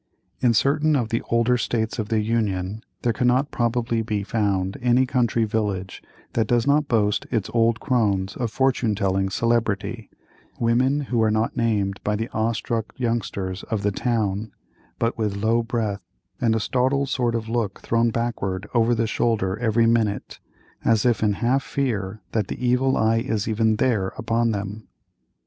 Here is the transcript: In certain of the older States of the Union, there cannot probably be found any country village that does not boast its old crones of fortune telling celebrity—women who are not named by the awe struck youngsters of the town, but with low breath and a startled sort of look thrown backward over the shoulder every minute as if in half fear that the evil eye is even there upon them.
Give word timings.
In 0.39 0.55
certain 0.55 0.95
of 0.95 1.09
the 1.09 1.21
older 1.29 1.59
States 1.59 1.99
of 1.99 2.09
the 2.09 2.21
Union, 2.21 2.81
there 3.03 3.13
cannot 3.13 3.51
probably 3.51 4.01
be 4.01 4.23
found 4.23 4.79
any 4.81 5.05
country 5.05 5.43
village 5.43 6.01
that 6.33 6.47
does 6.47 6.65
not 6.65 6.87
boast 6.87 7.27
its 7.29 7.51
old 7.53 7.79
crones 7.79 8.35
of 8.35 8.49
fortune 8.49 8.95
telling 8.95 9.29
celebrity—women 9.29 11.01
who 11.01 11.21
are 11.21 11.29
not 11.29 11.55
named 11.55 11.99
by 12.03 12.15
the 12.15 12.29
awe 12.29 12.51
struck 12.53 12.93
youngsters 12.97 13.61
of 13.69 13.83
the 13.83 13.91
town, 13.91 14.51
but 14.97 15.19
with 15.19 15.35
low 15.37 15.61
breath 15.61 16.01
and 16.41 16.55
a 16.55 16.59
startled 16.59 17.07
sort 17.09 17.35
of 17.35 17.47
look 17.47 17.79
thrown 17.81 18.09
backward 18.09 18.65
over 18.73 18.95
the 18.95 19.05
shoulder 19.05 19.55
every 19.59 19.85
minute 19.85 20.39
as 20.83 21.05
if 21.05 21.21
in 21.21 21.33
half 21.33 21.61
fear 21.61 22.23
that 22.31 22.47
the 22.47 22.57
evil 22.67 22.97
eye 22.97 23.19
is 23.19 23.47
even 23.47 23.75
there 23.75 24.07
upon 24.17 24.49
them. 24.49 24.87